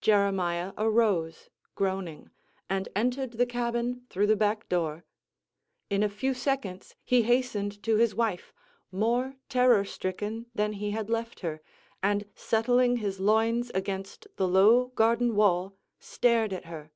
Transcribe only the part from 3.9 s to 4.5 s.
through the